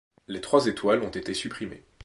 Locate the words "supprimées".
1.35-1.83